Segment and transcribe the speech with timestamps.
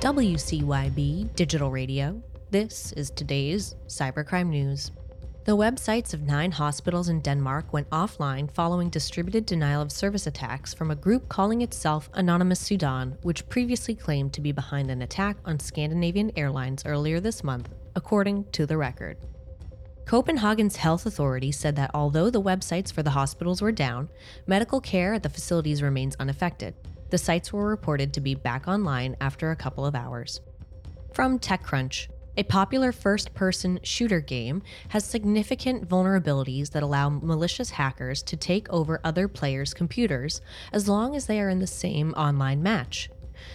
[0.00, 2.22] WCYB Digital Radio.
[2.50, 4.92] This is today's cybercrime news.
[5.44, 10.72] The websites of nine hospitals in Denmark went offline following distributed denial of service attacks
[10.72, 15.36] from a group calling itself Anonymous Sudan, which previously claimed to be behind an attack
[15.44, 19.18] on Scandinavian Airlines earlier this month, according to the record.
[20.06, 24.08] Copenhagen's health authority said that although the websites for the hospitals were down,
[24.46, 26.74] medical care at the facilities remains unaffected.
[27.10, 30.40] The sites were reported to be back online after a couple of hours.
[31.12, 38.22] From TechCrunch, a popular first person shooter game has significant vulnerabilities that allow malicious hackers
[38.22, 40.40] to take over other players' computers
[40.72, 43.10] as long as they are in the same online match.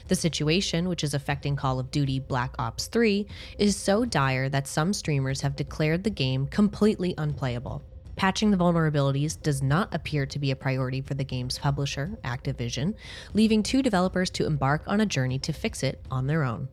[0.09, 3.25] The situation, which is affecting Call of Duty Black Ops 3,
[3.57, 7.81] is so dire that some streamers have declared the game completely unplayable.
[8.15, 12.95] Patching the vulnerabilities does not appear to be a priority for the game's publisher, Activision,
[13.33, 16.69] leaving two developers to embark on a journey to fix it on their own.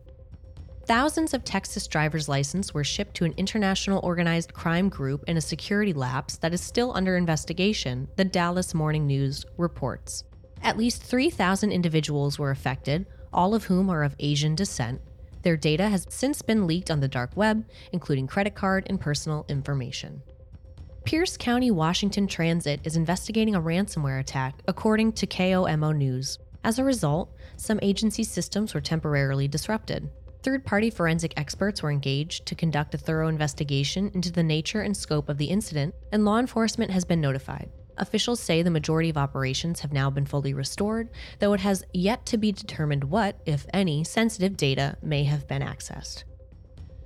[0.84, 5.40] Thousands of Texas driver's licenses were shipped to an international organized crime group in a
[5.40, 10.24] security lapse that is still under investigation, the Dallas Morning News reports.
[10.62, 15.00] At least 3,000 individuals were affected, all of whom are of Asian descent.
[15.42, 19.44] Their data has since been leaked on the dark web, including credit card and personal
[19.48, 20.22] information.
[21.04, 26.38] Pierce County, Washington Transit is investigating a ransomware attack, according to KOMO News.
[26.62, 30.08] As a result, some agency systems were temporarily disrupted.
[30.44, 34.96] Third party forensic experts were engaged to conduct a thorough investigation into the nature and
[34.96, 37.70] scope of the incident, and law enforcement has been notified.
[37.98, 42.24] Officials say the majority of operations have now been fully restored, though it has yet
[42.26, 46.24] to be determined what, if any, sensitive data may have been accessed.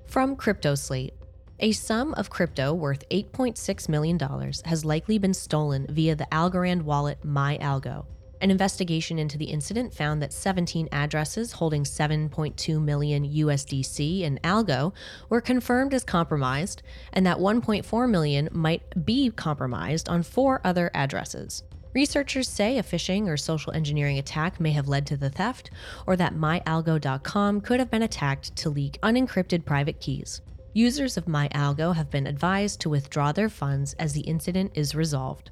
[0.07, 1.13] From CryptoSlate,
[1.59, 4.19] a sum of crypto worth $8.6 million
[4.65, 8.05] has likely been stolen via the Algorand wallet MyAlgo.
[8.43, 14.93] An investigation into the incident found that 17 addresses holding 7.2 million USDC in Algo
[15.31, 16.83] were confirmed as compromised,
[17.15, 21.63] and that 1.4 million might be compromised on four other addresses.
[21.95, 25.71] Researchers say a phishing or social engineering attack may have led to the theft,
[26.07, 30.43] or that myalgo.com could have been attacked to leak unencrypted private keys.
[30.77, 35.51] Users of MyAlgo have been advised to withdraw their funds as the incident is resolved.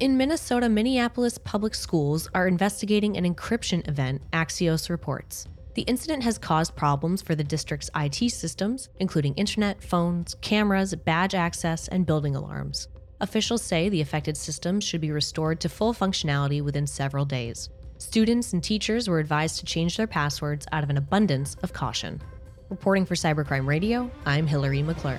[0.00, 5.46] In Minnesota, Minneapolis public schools are investigating an encryption event, Axios reports.
[5.74, 11.36] The incident has caused problems for the district's IT systems, including internet, phones, cameras, badge
[11.36, 12.88] access, and building alarms.
[13.20, 17.68] Officials say the affected systems should be restored to full functionality within several days.
[17.98, 22.20] Students and teachers were advised to change their passwords out of an abundance of caution.
[22.70, 25.18] Reporting for Cybercrime Radio, I'm Hillary McClure.